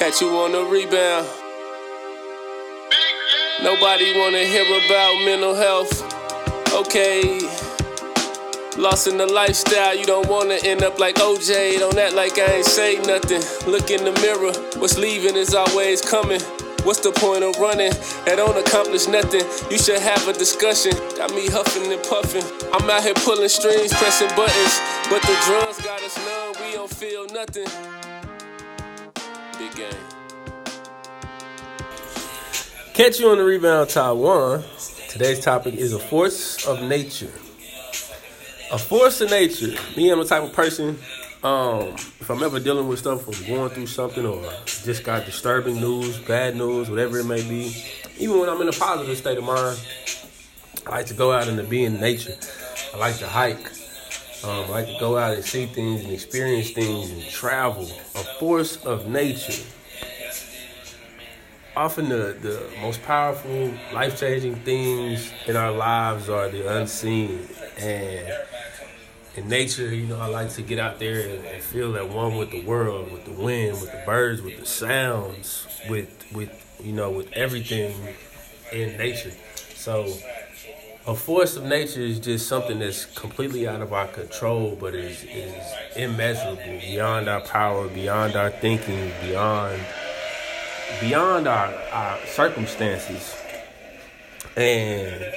Catch 0.00 0.22
you 0.22 0.30
on 0.30 0.52
the 0.52 0.64
rebound. 0.64 1.28
Nobody 3.62 4.18
wanna 4.18 4.44
hear 4.44 4.64
about 4.64 5.24
mental 5.26 5.54
health. 5.54 5.92
Okay. 6.72 7.38
Lost 8.78 9.08
in 9.08 9.18
the 9.18 9.26
lifestyle, 9.26 9.94
you 9.94 10.06
don't 10.06 10.26
wanna 10.26 10.56
end 10.64 10.82
up 10.82 10.98
like 10.98 11.16
OJ. 11.16 11.78
Don't 11.78 11.98
act 11.98 12.14
like 12.14 12.38
I 12.38 12.46
ain't 12.46 12.64
say 12.64 12.96
nothing. 13.02 13.42
Look 13.70 13.90
in 13.90 14.02
the 14.02 14.18
mirror, 14.22 14.54
what's 14.80 14.96
leaving 14.96 15.36
is 15.36 15.54
always 15.54 16.00
coming. 16.00 16.40
What's 16.88 17.00
the 17.00 17.12
point 17.12 17.44
of 17.44 17.54
running? 17.60 17.92
That 18.24 18.36
don't 18.36 18.56
accomplish 18.56 19.06
nothing. 19.06 19.44
You 19.70 19.76
should 19.76 20.00
have 20.00 20.26
a 20.26 20.32
discussion. 20.32 20.92
Got 21.18 21.34
me 21.34 21.46
huffing 21.50 21.92
and 21.92 22.02
puffing. 22.04 22.44
I'm 22.72 22.88
out 22.88 23.02
here 23.02 23.12
pulling 23.16 23.50
strings, 23.50 23.92
pressing 23.92 24.34
buttons. 24.34 24.80
But 25.10 25.20
the 25.28 25.36
drums 25.44 25.78
got 25.84 26.00
us 26.00 26.16
numb, 26.24 26.54
we 26.64 26.72
don't 26.72 26.88
feel 26.88 27.26
nothing. 27.34 27.99
Big 29.60 29.76
game. 29.76 29.92
Catch 32.94 33.20
you 33.20 33.28
on 33.28 33.36
the 33.36 33.44
rebound, 33.44 33.90
Taiwan. 33.90 34.64
Today's 35.10 35.40
topic 35.40 35.74
is 35.74 35.92
a 35.92 35.98
force 35.98 36.66
of 36.66 36.82
nature. 36.84 37.30
A 38.72 38.78
force 38.78 39.20
of 39.20 39.28
nature. 39.28 39.74
Me, 39.98 40.08
I'm 40.08 40.18
the 40.18 40.24
type 40.24 40.44
of 40.44 40.54
person. 40.54 40.98
Um, 41.42 41.88
if 41.88 42.30
I'm 42.30 42.42
ever 42.42 42.58
dealing 42.58 42.88
with 42.88 43.00
stuff, 43.00 43.28
or 43.28 43.46
going 43.46 43.68
through 43.68 43.88
something, 43.88 44.24
or 44.24 44.42
just 44.64 45.04
got 45.04 45.26
disturbing 45.26 45.74
news, 45.74 46.18
bad 46.20 46.56
news, 46.56 46.88
whatever 46.88 47.18
it 47.18 47.24
may 47.24 47.46
be, 47.46 47.76
even 48.18 48.40
when 48.40 48.48
I'm 48.48 48.62
in 48.62 48.68
a 48.68 48.72
positive 48.72 49.18
state 49.18 49.36
of 49.36 49.44
mind, 49.44 49.78
I 50.86 50.90
like 50.90 51.06
to 51.06 51.14
go 51.14 51.32
out 51.32 51.48
and 51.48 51.68
be 51.68 51.84
in 51.84 52.00
nature. 52.00 52.34
I 52.94 52.96
like 52.96 53.18
to 53.18 53.26
hike. 53.26 53.70
Um, 54.42 54.64
I 54.64 54.68
like 54.68 54.86
to 54.86 54.96
go 54.98 55.18
out 55.18 55.34
and 55.34 55.44
see 55.44 55.66
things 55.66 56.02
and 56.02 56.12
experience 56.12 56.70
things 56.70 57.10
and 57.10 57.22
travel. 57.22 57.84
A 57.84 58.24
force 58.38 58.82
of 58.84 59.06
nature 59.06 59.62
often 61.76 62.08
the, 62.08 62.36
the 62.40 62.70
most 62.80 63.02
powerful, 63.02 63.72
life 63.92 64.18
changing 64.18 64.56
things 64.56 65.32
in 65.46 65.56
our 65.56 65.72
lives 65.72 66.28
are 66.28 66.48
the 66.48 66.78
unseen. 66.78 67.48
And 67.78 68.32
in 69.36 69.48
nature, 69.48 69.94
you 69.94 70.06
know, 70.06 70.18
I 70.18 70.26
like 70.26 70.50
to 70.50 70.62
get 70.62 70.78
out 70.78 70.98
there 70.98 71.20
and, 71.20 71.44
and, 71.44 71.62
feel 71.62 71.96
at 71.96 72.08
one 72.08 72.36
with 72.36 72.50
the 72.50 72.62
world, 72.64 73.12
with 73.12 73.24
the 73.24 73.32
wind, 73.32 73.80
with 73.80 73.92
the 73.92 74.02
birds, 74.04 74.42
with 74.42 74.58
the 74.58 74.66
sounds, 74.66 75.66
with 75.88 76.10
with 76.32 76.50
you 76.82 76.92
know, 76.92 77.10
with 77.10 77.32
everything 77.32 77.94
in 78.72 78.96
nature. 78.98 79.32
So 79.74 80.12
a 81.10 81.14
force 81.16 81.56
of 81.56 81.64
nature 81.64 82.00
is 82.00 82.20
just 82.20 82.46
something 82.46 82.78
that's 82.78 83.04
completely 83.04 83.66
out 83.66 83.80
of 83.80 83.92
our 83.92 84.06
control, 84.06 84.76
but 84.80 84.94
is 84.94 85.24
is 85.24 85.64
immeasurable, 85.96 86.78
beyond 86.80 87.28
our 87.28 87.40
power, 87.40 87.88
beyond 87.88 88.36
our 88.36 88.50
thinking, 88.50 89.10
beyond 89.20 89.80
beyond 91.00 91.48
our, 91.48 91.74
our 91.92 92.18
circumstances. 92.26 93.34
And 94.56 95.34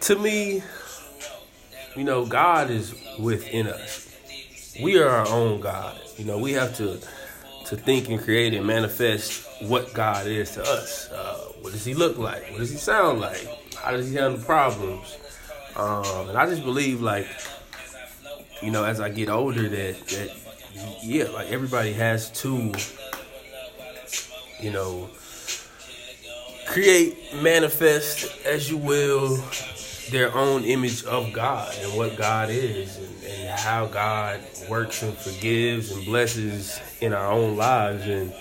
to 0.00 0.18
me, 0.18 0.62
you 1.96 2.04
know, 2.04 2.26
God 2.26 2.68
is 2.68 2.94
within 3.18 3.68
us. 3.68 4.14
We 4.82 4.98
are 4.98 5.08
our 5.08 5.28
own 5.28 5.60
God. 5.60 5.98
You 6.18 6.26
know, 6.26 6.36
we 6.36 6.52
have 6.52 6.76
to 6.76 7.00
to 7.68 7.76
think 7.76 8.10
and 8.10 8.20
create 8.20 8.52
and 8.52 8.66
manifest 8.66 9.48
what 9.62 9.94
God 9.94 10.26
is 10.26 10.50
to 10.50 10.62
us. 10.62 11.10
Uh, 11.10 11.38
what 11.62 11.72
does 11.72 11.86
He 11.86 11.94
look 11.94 12.18
like? 12.18 12.50
What 12.50 12.58
does 12.58 12.70
He 12.70 12.76
sound 12.76 13.18
like? 13.20 13.61
How 13.82 13.90
does 13.92 14.08
He 14.08 14.16
handle 14.16 14.40
problems? 14.40 15.18
Um, 15.76 16.28
and 16.28 16.38
I 16.38 16.46
just 16.46 16.64
believe, 16.64 17.00
like, 17.00 17.26
you 18.62 18.70
know, 18.70 18.84
as 18.84 19.00
I 19.00 19.08
get 19.08 19.28
older, 19.28 19.68
that 19.68 20.06
that 20.08 20.30
yeah, 21.02 21.24
like 21.24 21.50
everybody 21.50 21.92
has 21.92 22.30
to 22.42 22.72
you 24.62 24.70
know, 24.70 25.10
create, 26.66 27.34
manifest 27.42 28.46
as 28.46 28.70
you 28.70 28.76
will 28.76 29.42
their 30.10 30.34
own 30.34 30.64
image 30.64 31.04
of 31.04 31.32
God 31.32 31.74
and 31.80 31.96
what 31.96 32.16
God 32.16 32.48
is 32.50 32.96
and, 32.96 33.24
and, 33.24 33.48
how 33.58 33.86
God 33.86 34.40
works 34.68 35.02
and 35.02 35.16
forgives 35.16 35.90
and 35.90 36.04
blesses 36.04 36.80
in 37.00 37.12
our 37.12 37.30
own 37.32 37.56
lives. 37.56 38.06
And 38.06 38.32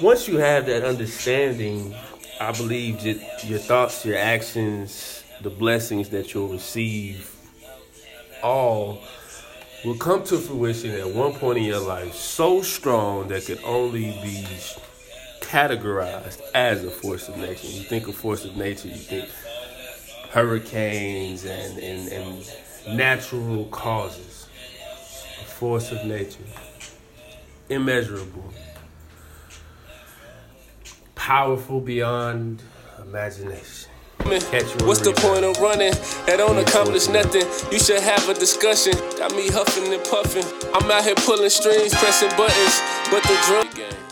once 0.00 0.28
you 0.28 0.38
have 0.38 0.66
that 0.66 0.84
understanding, 0.84 1.94
I 2.40 2.52
believe 2.52 3.02
that 3.02 3.44
your 3.44 3.58
thoughts, 3.58 4.06
your 4.06 4.16
actions, 4.16 5.22
the 5.42 5.50
blessings 5.50 6.08
that 6.08 6.32
you'll 6.32 6.48
receive, 6.48 7.30
all 8.42 9.02
will 9.84 9.96
come 9.96 10.24
to 10.24 10.38
fruition 10.38 10.90
at 10.92 11.06
one 11.06 11.34
point 11.34 11.58
in 11.58 11.64
your 11.64 11.80
life 11.80 12.14
so 12.14 12.62
strong 12.62 13.28
that 13.28 13.44
could 13.44 13.60
only 13.62 14.12
be 14.22 14.46
categorized 15.40 16.40
as 16.54 16.82
a 16.82 16.90
force 16.90 17.28
of 17.28 17.36
nature. 17.36 17.66
You 17.66 17.82
think 17.82 18.08
of 18.08 18.14
force 18.14 18.46
of 18.46 18.56
nature, 18.56 18.88
you 18.88 18.94
think 18.94 19.28
hurricanes 20.30 21.44
and, 21.44 21.78
and, 21.78 22.08
and 22.08 22.96
natural 22.96 23.66
causes. 23.66 24.46
A 25.42 25.44
force 25.44 25.92
of 25.92 26.06
nature. 26.06 26.38
Immeasurable. 27.68 28.50
Powerful 31.20 31.82
beyond 31.82 32.62
imagination. 33.02 33.90
What's 34.24 35.00
the 35.00 35.12
point 35.14 35.44
of 35.44 35.60
running? 35.60 35.92
That 36.24 36.38
don't 36.38 36.56
accomplish 36.56 37.08
nothing. 37.08 37.44
You 37.70 37.78
should 37.78 38.00
have 38.00 38.26
a 38.30 38.32
discussion. 38.32 38.94
Got 39.18 39.36
me 39.36 39.48
huffing 39.48 39.92
and 39.92 40.02
puffing. 40.04 40.48
I'm 40.72 40.90
out 40.90 41.04
here 41.04 41.14
pulling 41.16 41.50
strings, 41.50 41.94
pressing 41.94 42.30
buttons, 42.38 42.80
but 43.10 43.22
the 43.24 43.36
drum 43.46 43.68
game. 43.74 44.09